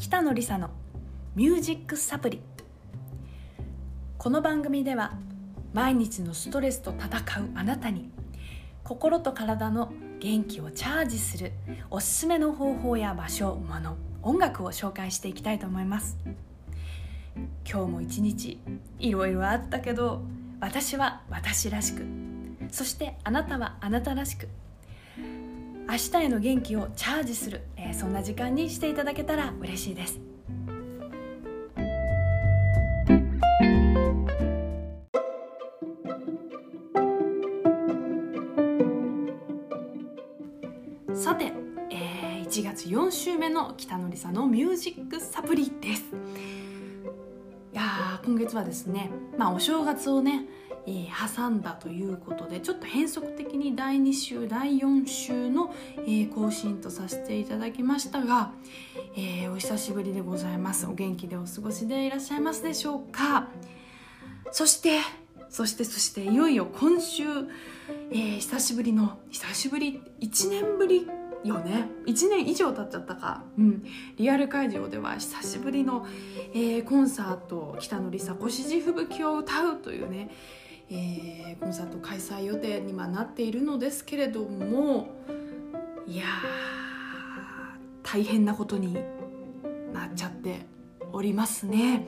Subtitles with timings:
[0.00, 0.70] 北野梨沙の
[1.36, 2.40] ミュージックサプリ。
[4.16, 5.12] この番組では
[5.74, 8.10] 毎日のストレスと戦うあなたに
[8.82, 11.52] 心と体の元気をチャージする
[11.90, 16.16] おすすめの方法や場所物音楽を紹介していきたいと思います。
[17.70, 18.58] 今日も一日
[18.98, 20.22] いろいろあったけど
[20.60, 22.06] 私は私らしく
[22.70, 24.48] そしてあなたはあなたらしく
[25.90, 30.20] 明日への元気をチャージする、え、そんな時間にしていただけたら嬉しいです。
[41.12, 41.52] さて、
[41.90, 46.04] えー、1月4週目の北野梨沙のミュージックサプリです。
[47.72, 50.46] いや今月はですねまあお正月をね
[50.86, 58.52] えー、挟んだということでちょっと変則的に第2週第4週の、えー、更新とさせていただきましたが、
[59.16, 60.86] えー、お久しぶりでございます。
[60.86, 63.48] お元気でお過ごしでいらっしゃいますでしょうか？
[64.52, 65.00] そして
[65.48, 67.24] そしてそしていよいよ今週、
[68.10, 71.08] えー、久しぶりの久しぶり1年ぶり
[71.44, 73.84] よね？1年以上経っちゃったか、うん、
[74.16, 76.06] リアル会場では久しぶりの、
[76.54, 80.30] えー、コンサート北野梨沙越路吹雪を歌うというね
[80.90, 85.08] えー、コンサート開催予定にはなっているのですけれども
[86.06, 86.24] いや
[88.02, 88.94] 大変なことに
[89.92, 90.66] なっちゃって
[91.12, 92.06] おりますね。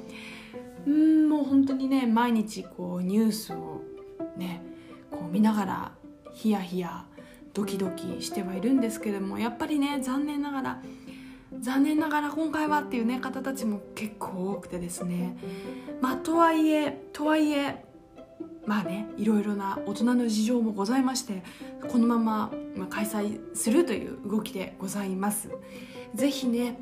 [0.86, 3.82] うんもう本当にね毎日こうニュースを
[4.36, 4.62] ね
[5.10, 5.92] こう見ながら
[6.32, 7.04] ヒヤヒヤ
[7.54, 10.82] ドキドキしてはいるんですけれどもやっぱりね残念ながら
[11.60, 15.36] 残念ながら今回はっていうね方たちも結構多くてですね
[16.00, 17.84] まあとはいえとはいえ
[18.66, 21.42] まあねいろいろな大人の事情もございまして
[21.88, 22.50] このまま
[22.88, 25.50] 開催するという動きでございます。
[26.14, 26.78] ぜひね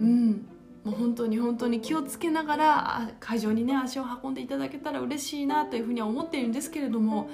[0.00, 0.46] うん
[0.84, 7.28] もう本当に本当に気をつけながら会場にね足を運んでいただけたら嬉しいなというふうには思っているんですけれども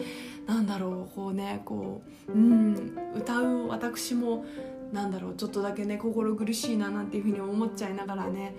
[0.47, 4.45] なんだろうこうねこううん歌う私も
[4.93, 8.57] なんだろうちょっとだけね心苦しいななんていうふうに思っちゃいながらね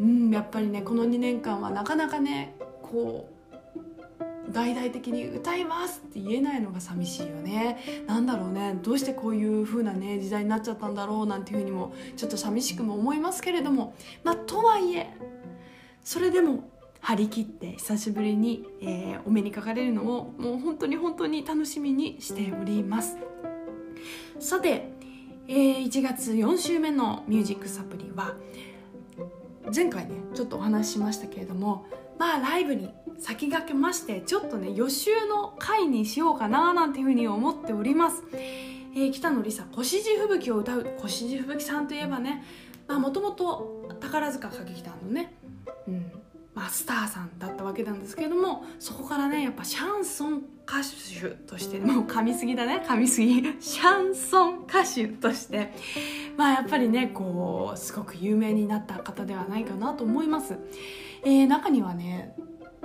[0.00, 3.35] うんやっぱりねこの2年間はなかなかねこう
[4.52, 8.04] 大々的に歌いますって言えないのが寂しいよね。
[8.06, 8.78] なんだろうね。
[8.82, 13.94] どうしてこういう風なね時代になっちゃったんだろうなんていうふうにもちょっと寂しくも思いますけれども。
[14.24, 15.08] まあとはいえ
[16.02, 16.70] それでも
[17.00, 23.16] 張り切って久しぶりに、えー、お目にかかれるのをもう本当に本当に楽しみにしております。
[24.38, 24.90] さて、
[25.48, 28.34] えー、1月4週目のミュージックサプリは
[29.74, 31.86] 前回ねちょっとお話ししましたけれども
[32.18, 42.44] まあライブに先駆けましてちょっとね予習の回にしようかななんていうふうに思っております、えー、北野梨沙「越路吹雪」を歌う越路吹雪さんといえばね
[42.88, 45.34] もともと宝塚歌劇団のね、
[45.88, 46.12] うん
[46.54, 52.84] まあ、スターさんだったわけなんですけれどもそこからねやっぱシャンソン歌手としてもう噛みすぎだね。
[52.84, 53.40] 噛みすぎ。
[53.60, 55.72] シャンソン歌手として。
[56.36, 60.58] まあやっぱりねこうすごく有名になった方ではないかなと思います、
[61.26, 62.34] えー、中にはね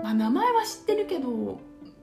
[0.03, 1.59] まあ、名前は知ってるけど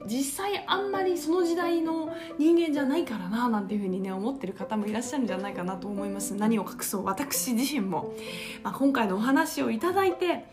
[0.07, 6.35] 実際あんまりその時代の人間じゃないからななんていうふうにね思ってる方もいらっしゃるんじゃないかなと思います。
[6.35, 8.15] 何を隠そう私自身も、
[8.63, 10.45] まあ、今回のお話をいただいて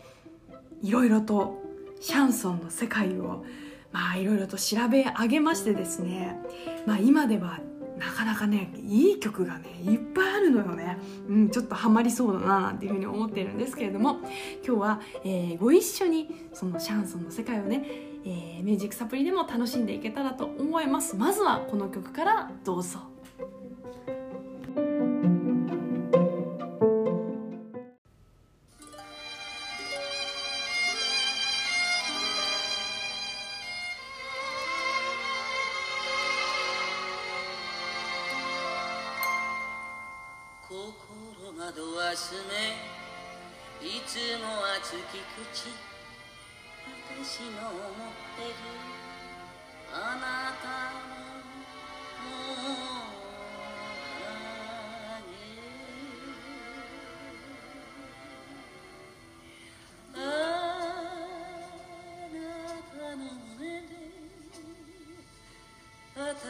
[0.82, 1.62] いろいろと
[2.00, 3.44] シャンソンの世界を
[3.92, 6.36] まあいろいろと調べ上げましてですね、
[6.84, 7.60] まあ、今では
[7.98, 10.98] なかなかねいい曲がねいっぱいあるのよね、
[11.28, 14.18] うん、ちょっとハマりそうだななんていうふうに思ってるんですけれども。
[14.66, 17.84] 今日は、えー、ご一緒にそのシャンソンの世界をね、
[18.24, 21.16] えー、ミュージックサプリでも楽しんでいけたらと思います。
[21.16, 23.15] まずはこの曲からどうぞ。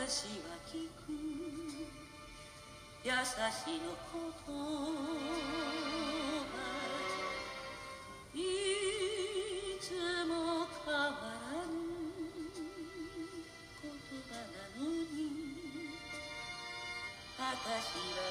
[0.06, 1.10] 私は聞く。
[3.02, 3.18] 優し
[3.82, 4.54] の言葉
[8.32, 8.38] い
[9.80, 9.90] つ
[10.28, 11.74] も変わらぬ
[13.82, 13.90] 言
[14.28, 15.18] 葉なのに。
[17.36, 17.42] 私
[18.14, 18.25] は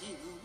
[0.00, 0.41] う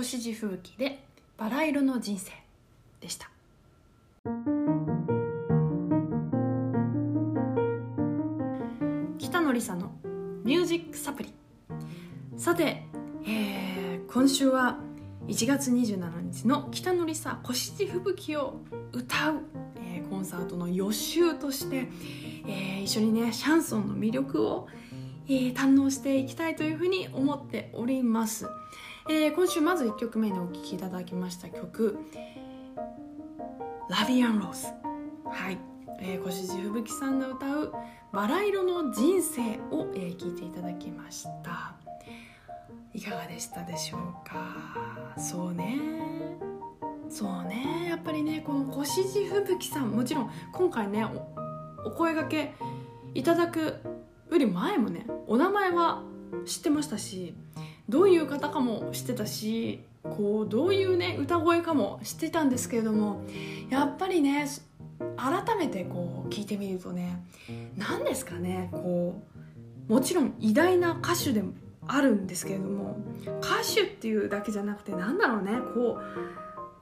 [0.00, 1.04] 越路吹雪で
[1.36, 2.32] バラ色の人生
[3.00, 3.30] でした。
[9.18, 9.92] 北野梨沙の
[10.44, 11.32] ミュージックサプリ。
[12.36, 12.84] さて、
[13.26, 13.70] えー
[14.12, 14.78] 今週は
[15.28, 18.60] 1月27日の北野梨沙越路吹雪を
[18.92, 19.40] 歌う、
[19.76, 21.88] えーコンサートの予習として、
[22.46, 24.66] えー一緒にねシャンソンの魅力を、
[25.28, 28.46] えー堪能していきたいというふうに思っております。
[29.10, 31.98] えー今週まず1曲目にお聴きいただきました曲
[33.90, 34.66] 「ラビアン・ローズ」
[35.28, 35.58] はい、
[36.00, 37.72] えー、越路吹雪さんが歌う
[38.12, 39.40] 「バラ色の人生
[39.70, 41.74] を」えー聞いていただきました。
[42.92, 45.14] いかがでしたでしょうか？
[45.16, 45.78] そうね。
[47.08, 47.86] そうね。
[47.88, 51.04] やっぱりねこの越路吹雪さんもちろん今回ね
[51.84, 52.54] おお声がけ
[53.14, 53.80] いただく
[54.30, 56.02] より前もねお名前は
[56.44, 57.34] 知ってましたし
[57.90, 63.22] どういう方かも知ってたしこうどういうね歌声かも知ってたんですけれども
[63.68, 64.46] やっぱりね
[65.16, 67.22] 改めてこう聞いてみるとね
[67.76, 69.20] 何ですかねこ
[69.88, 71.52] うもちろん偉大な歌手でも
[71.86, 72.96] あるんですけれども
[73.42, 76.02] 歌手っていうだけじゃなくてなんだろうねこう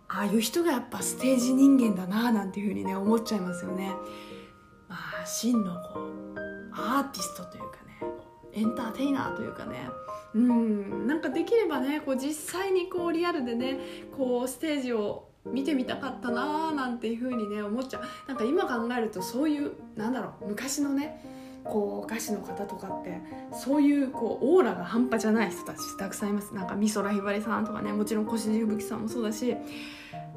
[0.08, 3.92] ああいう人がやっぱステージ人間だななんていうふうにね思っちゃいますよね。
[4.88, 6.38] まあ真のこう
[6.72, 8.02] アーティストというかね
[8.54, 9.88] エンターテイナーというかね
[10.34, 13.78] うんなんかできればねこう実際にこうリアルでね
[14.16, 18.02] こうステージを見てみたかったなーなんていう風にね思っちゃう。
[18.28, 21.24] なんか今考えるとそういうなんだろう昔のね
[21.64, 23.20] こう歌手の方とかって
[23.52, 26.54] そういうこうオーラが半端じゃない人たちたくさんいます。
[26.54, 29.56] なんか美空ひばりさんとかねもちろん越路吹雪さんもそうだし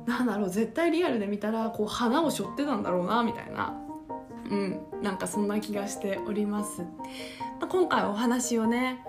[0.05, 3.77] なんだろう絶対リアルで見たらこう花を背負ってたんだろうなみたいな。
[4.49, 6.87] うんなんかそんな気がしております、ま
[7.61, 9.03] あ、今回お話をね、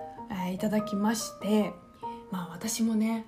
[0.49, 1.73] えいただきまして
[2.31, 3.25] まあ私もね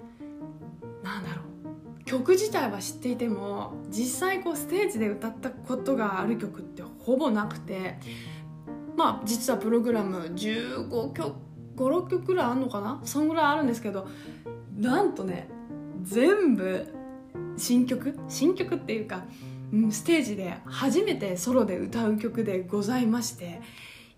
[1.02, 7.98] なんだろう曲自体は知っていても実際こうステージで歌ったことがある曲ってほぼなくて
[8.96, 11.34] まあ実はプログラム15曲
[11.76, 14.06] 56曲ぐらいあるのかなそんぐらいあるんですけど
[14.76, 15.48] なんとね
[16.02, 16.86] 全部
[17.56, 19.24] 新曲新曲っていうか、
[19.72, 23.60] うん、ステージで初めてソロで歌う曲でございまして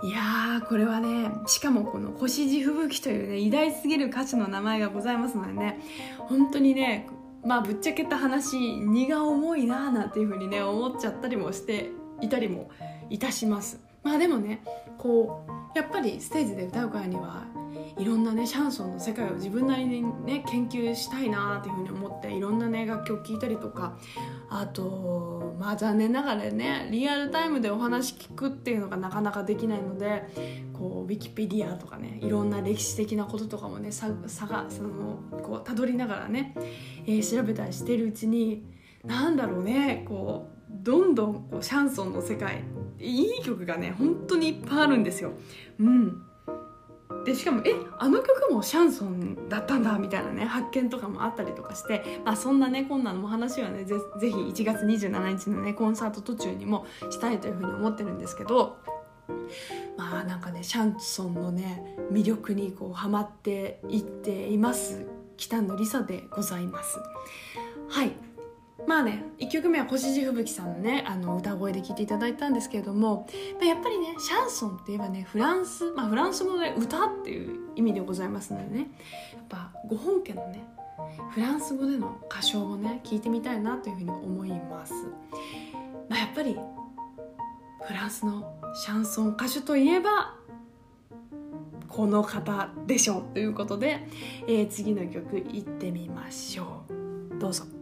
[0.03, 5.81] いやーこれはねしかもこの星地吹雪というね偉大すぎる歌手の名前がございますのでね
[6.19, 7.09] 本当にね
[7.45, 12.71] まあぶっちゃけた話荷が重いなーなんていうふうにね思っちゃったりもしていたりも
[13.09, 13.81] いたします。
[14.03, 14.62] まあでもね
[14.99, 17.45] こうやっぱりステージで歌うからには
[17.99, 23.97] いろんなねシャンソンの世界を自分なりにね研究したいなっていうふうに思っていろんなね楽曲聴いたりとか
[24.50, 30.25] あとまあ残念ながらねリアルタイムでお話聞くっていうのがなかなかできないので
[30.73, 36.54] こうウィキペディアとかねいろんな歴史的なこととかもねささがそのこう辿りながらね、
[37.06, 38.64] えー、調べたりしてるうちに
[39.04, 42.64] なんだろうねこうどんどんこうシャンソンの世界
[42.99, 45.33] いい曲がね本当にいっぱいあるんですよ。
[45.78, 46.25] うん
[47.26, 58.76] でしかもえあの曲もシャンソンだったんだみたいなね発見とかもあったりとかして、まあ、そんなねこんなのも話はねぜぜひ1月27日のねコンサート途中にもしたいというふうに思ってるんですけど
[59.97, 65.04] まあなんかねシャンソンのね魅力にこうハマっていっています
[65.37, 66.99] 北野梨沙でございます。
[67.88, 68.36] はい
[68.87, 73.26] まあね1曲目は越路吹雪さんのねあの歌声で聴いていただいたんですけれども
[73.64, 78.90] やっぱりねシャンソンって言えばねフランス、まあ、フランス語で歌っていう意味でございますのでね
[79.33, 80.64] やっぱご本家のね
[81.30, 84.92] フランス語での歌唱をね聞いてみたいなというふうに思います、
[86.09, 86.56] まあ、やっぱり
[87.87, 90.35] フランスのシャンソン歌手といえば
[91.88, 94.06] この方でしょうということで、
[94.47, 97.75] えー、次の曲いってみましょうどうぞ。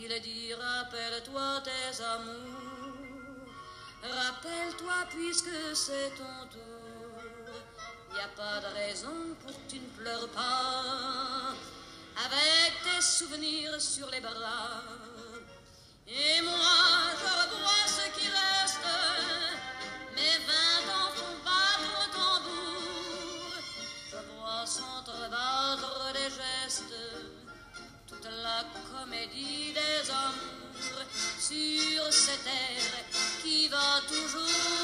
[0.00, 3.46] Il dit rappelle-toi tes amours,
[4.02, 7.52] rappelle-toi puisque c'est ton tour.
[8.12, 11.54] Y a pas de raison pour que tu ne pleures pas,
[12.26, 14.82] avec tes souvenirs sur les bras.
[16.08, 17.77] Et moi, je revois
[29.00, 31.04] comédie des amours
[31.38, 33.04] sur cette terre
[33.42, 34.77] qui va toujours.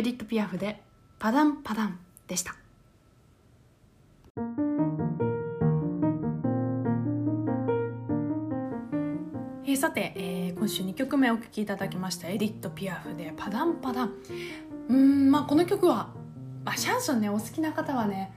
[0.00, 0.80] エディット・ピアフで
[1.20, 2.56] 「パダンパダン」でした。
[9.62, 14.14] えー、さて、えー、今週2曲目お聴きいただきましたエディット・ピアフで「パダンパダン」
[14.88, 16.08] うんまあこの曲は、
[16.64, 18.32] まあ、シャンソンねお好きな方はね、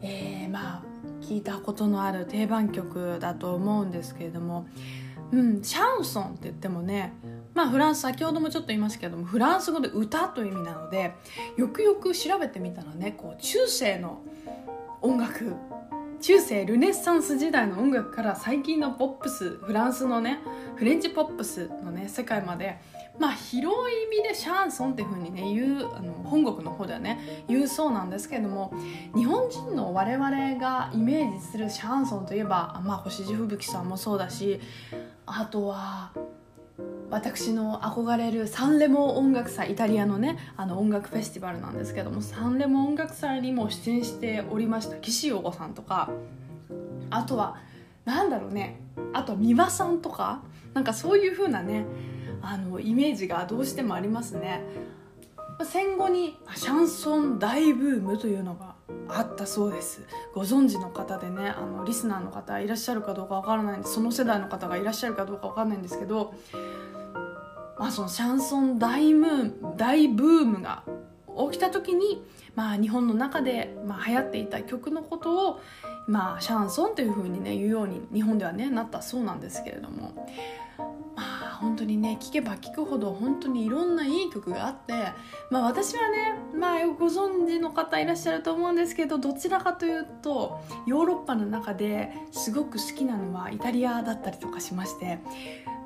[0.00, 0.82] えー、まあ
[1.20, 4.66] 聞いたことのある定番曲だと思うんですけれども、
[5.30, 7.12] うん、シャンソンって言ってもね
[7.56, 11.14] まあフランス先ほどもちょっと言いましたけどもフランス語で歌という意味なので
[11.56, 14.20] よくよく調べてみたらねこう中世の
[15.00, 15.54] 音楽
[16.20, 20.38] 中世ルネッサンス時代の音楽から最近のポップスフランスのね
[20.76, 22.78] フレンチポップスのね世界まで
[23.18, 28.74] まあ広い意味でシャンソンっていうふうにね言うあの本国の方ではね言うそうなんですけれども
[29.14, 34.60] 日本人の我々がイメージするシャンソンといえば、まあ、星地吹雪さんもそうだし
[35.24, 36.12] あとは
[37.10, 46.10] 私の憧れるサンレモ音楽祭イタリアのねあの音楽フェスティバルなんですけどもサンレモ音楽祭にも出演しておりました岸陽子さんとか
[47.10, 47.56] あとは
[48.04, 48.80] なんだろうね
[49.12, 50.42] あと三輪さんとか
[50.74, 51.84] なんかそういう風なね
[52.42, 54.62] あのイメージがどうしてもありますね。
[55.64, 58.75] 戦後にシャンソン大ブームというのが
[59.08, 60.02] あったそうです。
[60.34, 66.34] ご存知の方でねあのリスナーの方いらっしゃるかどうかわからないんでその世代の方がいらっしゃるかどうかわかんないんですけど、
[67.78, 70.84] まあ、そのシャンソン大ムー大ブームが
[71.50, 72.22] 起きた時に、
[72.54, 75.60] まあ、日本の中で、まあ、流行っていた曲のことを、
[76.06, 80.14] まあ、シャンソンというふうにね言うように日本ではねなったそうなんですけれども。
[81.16, 84.92] まあ本当にね聴けば聴くほど本当にいろんないい曲があって、
[85.50, 95.18] まあ、私はね、まあ、ご存知の方いらっしゃると思うんですけどどちらかというとヨーロッパの中ですごく好きなのはイタリアだったりとかしまして。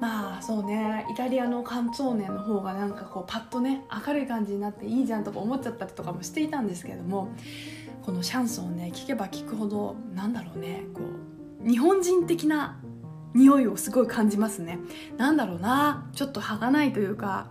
[0.01, 7.29] まあそうねイタリアのカンツォーネの方がなんかこうパッとね明るい感じになっていいじゃんとか思っちゃったりとかもしていたんですけれども
[8.05, 11.01] このシャンソンをね聴けば聴くほどなんだろうねこ
[11.65, 12.79] う日本人的な
[13.35, 14.79] 匂いをすごい感じますね。
[15.17, 17.47] なんだろうなちょっと儚いというか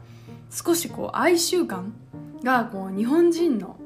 [0.52, 1.94] 少しこう哀愁感
[2.44, 3.78] がこう日本人の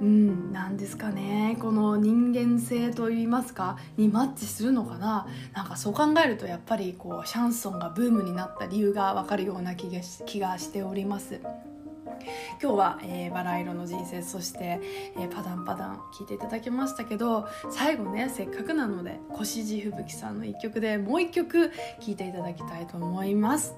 [0.00, 5.26] うんなんですかねこの人間性といいますかにマッチするのかな。
[5.54, 11.40] なんかそう考えるとやっぱりこうシャンソンがブームになった理由がわかるような気が気がしております。
[12.62, 14.80] 今日は、えー、バラ色の人生そして、
[15.16, 23.74] えー、パダンパダン聞いていただきましたけど最後ねせっかくなので越路吹雪さんの一曲でもう一曲聴いていただきたいと思います。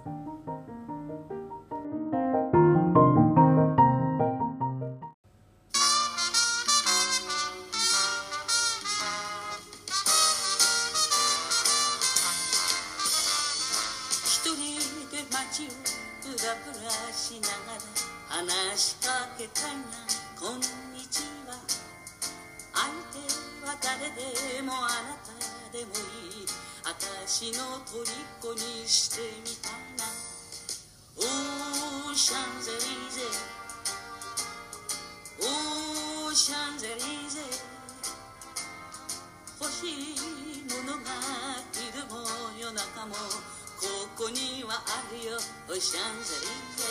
[45.29, 45.39] よ
[45.79, 46.89] シャンゼリゼ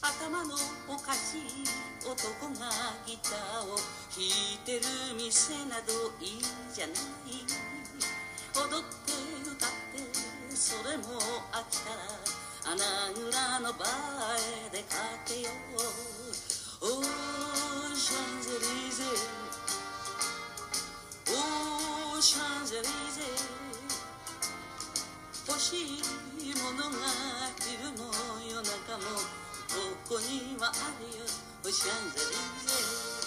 [0.00, 0.54] 頭の
[0.86, 1.66] おかしい
[2.06, 2.22] 男
[2.60, 2.70] が
[3.06, 3.74] ギターを
[4.14, 4.82] 弾いてる
[5.18, 6.42] 店などいい
[6.72, 6.96] じゃない
[8.54, 9.12] 踊って
[9.50, 11.02] 歌ってそれも
[11.50, 12.06] 飽きたら
[12.72, 12.78] 穴
[13.14, 13.88] 蔵のバー
[14.66, 14.94] へ出か
[15.26, 15.50] けよ
[16.82, 17.44] うオー。
[17.96, 19.04] シャンゼリゼ
[21.30, 23.63] オーシャンゼリゼ
[25.46, 26.00] 欲しい
[26.56, 27.04] ものが
[27.60, 28.08] 昼も
[28.48, 29.04] 夜中も
[29.68, 31.24] どこにはあるよ。
[31.62, 33.23] おしゃン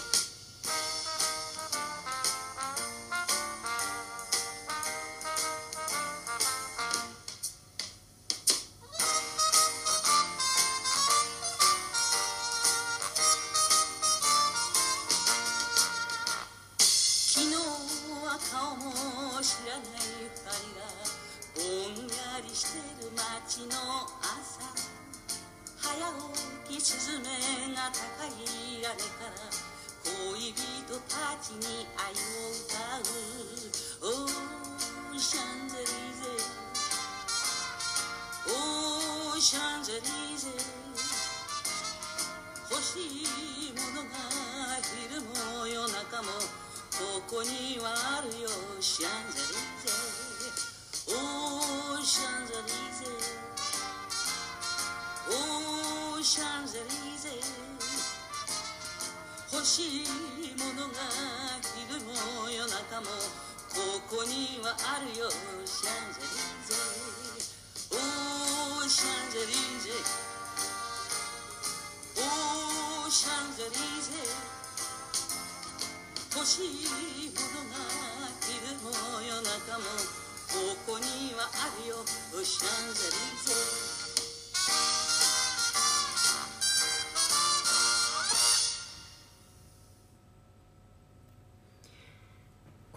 [23.66, 23.74] の
[24.22, 24.62] 朝
[25.76, 25.90] 早
[26.68, 27.24] 起きスズメ
[27.74, 28.30] が高い
[28.86, 29.50] あれから
[30.04, 30.62] 恋人
[31.10, 33.10] たちに愛を歌う
[34.04, 36.22] オーシャンゼリゼ
[38.46, 40.00] オーシャンゼリ
[40.38, 40.50] ゼ
[42.70, 44.14] 欲しいものが
[44.86, 46.28] 昼も夜中も
[46.92, 48.48] ここにはあるよ
[48.80, 49.46] シャンゼリ
[49.82, 50.18] ゼ
[51.10, 53.17] オーシャンゼリゼ。
[55.28, 57.28] オーシャンゼリーゼ
[59.52, 60.08] 欲しい
[60.56, 60.94] ものが
[61.76, 62.16] 昼も
[62.48, 63.12] 夜中も
[63.68, 65.28] ここにはあるよ。
[65.28, 66.72] シャンゼリーゼ
[67.92, 69.92] おーシャンゼリーゼ
[72.16, 74.16] おーシャンゼリーゼ
[76.36, 76.88] 欲しい
[77.36, 77.84] ものが
[78.48, 79.84] 昼も夜中も
[80.48, 81.96] ここにはあるよ。
[82.42, 83.87] シャンゼリーゼ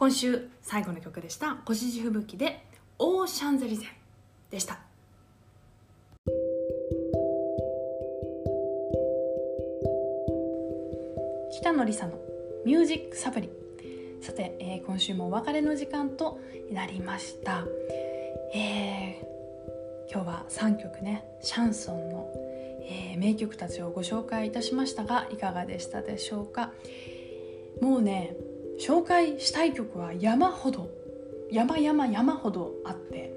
[0.02, 2.64] 今週最後の曲でした「星地吹雪」で
[2.98, 3.86] 「オーシャンゼリゼ」
[4.50, 4.80] でした。
[11.52, 12.18] 北野梨沙の
[12.66, 13.52] 「ミュージックサプリ」
[14.22, 16.40] さて、えー今週もお別れの時間と
[16.72, 17.68] なりました、
[18.56, 22.34] えー今日は3曲ねシャンソンの、
[22.82, 26.74] えー名曲たちをご紹介いたしましたがいかがでしたでしょうか？
[27.82, 28.36] もうね
[28.82, 30.90] 紹介したい曲は山ほど
[31.52, 33.34] 山山山ほどあって、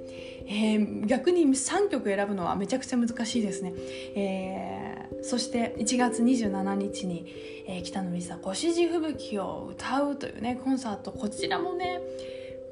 [0.47, 3.75] えー逆に3曲選ぶのはめちゃくちゃ難しいですね、
[4.17, 7.27] えーそして1月27日に、
[7.67, 11.13] えー北野美沙「越路吹雪」を歌うというねコンサート。
[11.13, 12.01] こちらもね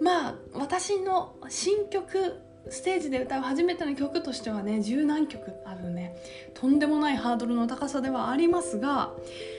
[0.01, 2.37] まあ私の新曲
[2.71, 6.17] ステージで歌う初めての曲としてはね十何曲あるね。
[6.55, 9.13] とんでもないハードルの高さではありますが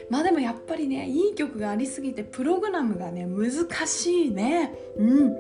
[0.10, 4.74] まあでもやっぱりねいい曲がありすぎてプログラムがね難しいね。
[4.98, 5.38] うん。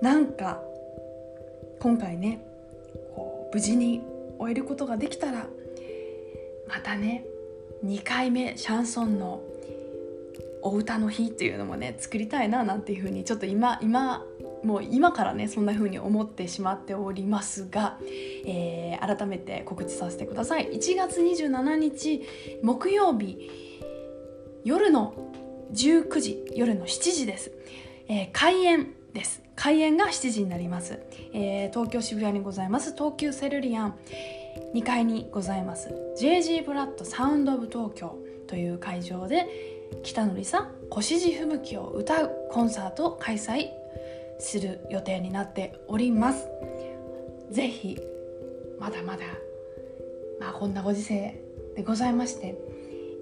[0.00, 0.60] なんか
[1.80, 2.44] 今回ね
[3.14, 4.02] こう無事に
[4.38, 5.46] 終えることができたら
[6.68, 7.24] またね
[7.84, 9.42] 2回目シャンソンの
[10.62, 14.24] お歌の日っていうのもね作りたいななんていうふうにちょっと今今
[14.64, 17.98] もう今からねそんな風に思ってしまっておりますが、
[18.46, 20.70] えー改めて告知させてください。
[20.70, 22.22] 1月27日
[22.62, 23.50] 木曜日
[24.64, 25.14] 夜の
[25.72, 27.50] 19時夜の7時です、
[28.08, 29.42] えー開演です。
[29.56, 31.00] 開演が7時になります、
[31.32, 32.94] えー東京渋谷にございます。
[32.94, 33.94] 東急セルリアン
[34.74, 35.88] 2階にございます。
[36.20, 39.46] JG ブラッドサウンドオブ東京という会場で
[40.02, 43.70] 北野梨沙越路吹雪を歌うコンサートを開催
[44.42, 46.48] する予定になっております。
[47.50, 47.98] ぜひ
[48.78, 49.24] まだまだ
[50.40, 51.40] まあこんなご時世
[51.76, 52.58] でございまして、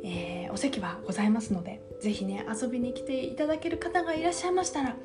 [0.04, 4.96] えーお席はございますのでぜひね遊びに来ていただける方がいらっしゃいましたら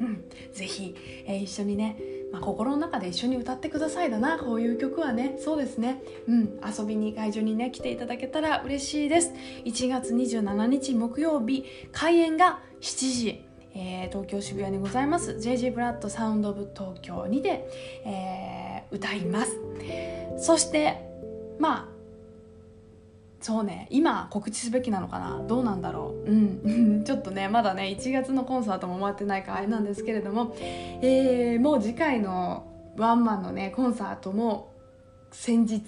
[0.00, 0.94] うんぜひ、
[1.26, 1.98] えー一緒にね
[2.32, 5.36] まあ、心の中で一緒に歌ってくださいだなこういう曲はね。
[5.38, 6.02] そうですね。
[6.26, 9.32] うん遊びに会場にね来ていただけたら嬉しいです。
[9.66, 13.51] 1月27日木曜日開演が7時。
[13.74, 15.32] えー東京渋谷にございます。
[15.32, 17.68] JG ブラッドサウンドオブ東京にて、
[18.04, 19.58] えー歌います。
[20.38, 20.98] そして
[21.58, 21.88] まあ
[23.40, 25.42] そうね今告知すべきなのかな？
[25.48, 26.30] どうなんだろう？
[26.30, 27.04] うん。
[27.06, 32.66] ちょっとねまだね1月のコンサートも終わってないからあれなんですけれども、えーもう次回の
[32.98, 34.70] ワンマンのねコンサートも
[35.30, 35.80] 先日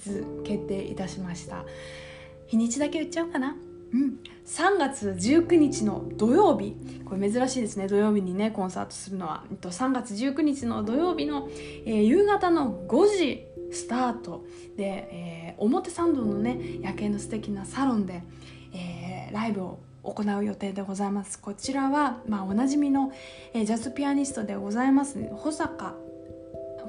[0.43, 1.65] 決定いたしました。
[2.47, 3.57] 日にちだけ言っちゃおうかな。
[3.95, 4.19] うん。
[4.45, 6.75] 3月19日の土曜日。
[7.05, 7.87] これ珍しいですね。
[7.87, 9.45] 土曜日にねコンサートするのは。
[9.63, 11.49] 3月19日の土曜日の、
[11.87, 14.45] えー夕方の5時スタート。
[14.77, 18.23] で、えー表参道のね夜景の素敵なサロンで、
[18.73, 21.39] えーライブを行う予定でございます。
[21.39, 23.13] こちらは、まあ、おなじみの、
[23.55, 25.95] えージャズピアニストでございます保坂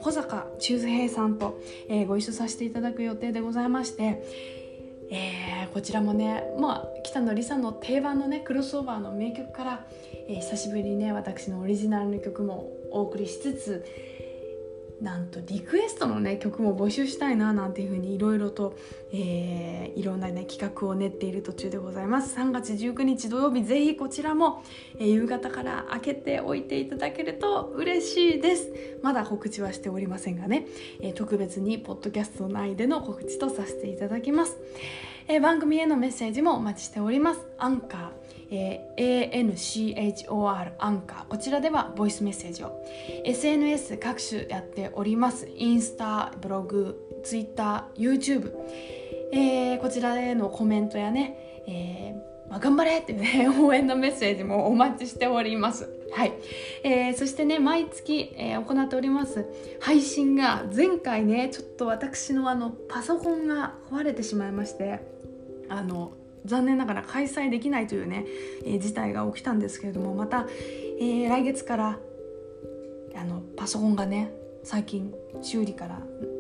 [0.01, 4.64] 保坂忠平さんと、えーご一緒させていただく予定でございまして、
[5.11, 9.85] えーこちらもね、まあ、北野梨沙の定番のねクロスオーバーの名曲から、
[10.27, 13.85] えー久しぶりにね私のオリジナルの曲もお送りしつつ
[15.05, 18.75] なんとリクエストのね曲も募集したいななんていうふうにいろいろと、
[19.13, 22.35] えーいろんなね企画を練っている途中でございます。
[22.35, 24.63] 3月19日土曜日ぜひこちらも、
[24.97, 28.71] えー夕方から開けておいていただけると嬉しいです。
[29.03, 30.65] まだ告知はしておりませんがね、
[30.99, 34.57] えー特別にポッドキャスト内での告知とさせていただきます、
[35.27, 37.41] え番組へのメッセージもお待ちしております。
[37.59, 42.83] アンカーえー ANCHOR アンカーこちらではボイスメッセージを。
[43.23, 45.47] SNS 各種やっております。
[45.55, 48.51] インスタブログツイッター YouTube、
[49.31, 55.89] えーこちらへのコメントやね、えーまあ、頑張れってね 応援のメッセージもお待ちしております。
[56.13, 56.33] はい、
[56.83, 59.45] えーそしてね毎月、えー行っております
[59.81, 64.99] 配信が前回ねちょっと私のあのパソコンが壊れてしまいまして
[65.67, 66.11] あの
[66.45, 68.25] 残念ながら開催できないというね、
[68.65, 70.47] えー事態が起きたんですけれどもまた、
[70.99, 71.99] えー来月から
[73.15, 74.31] あのパソコンがね
[74.63, 75.99] 最近修理からあ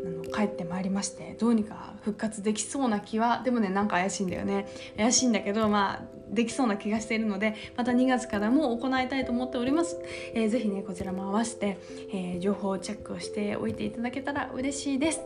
[0.09, 4.67] の帰ってまいりましてどうにか復活できそうな気はでもねなんか怪しいんだよね。
[4.97, 9.97] 怪しいんだけどまあできそうな気がしているのでまた2月からも行いたいと思っております、
[10.33, 11.77] えーぜねこちらも合わせて、
[12.11, 15.21] えー情報をチェックをしておいていただけたら嬉しいです。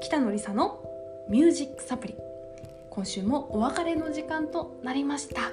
[0.00, 0.80] 北野梨沙の
[1.28, 2.31] ミュージックサプリ。
[2.94, 5.50] 今週もお別れの時間となりました。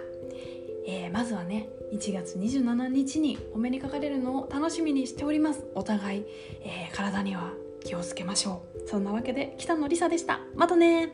[0.86, 5.64] えー、まずはね1月27日にお目にかかれるのを楽しみにしております。
[5.74, 6.26] お互い、
[6.64, 7.54] えー、体には
[7.86, 8.90] 気をつけましょう。
[8.90, 10.42] そんなわけで北野りさでした。
[10.54, 11.14] またね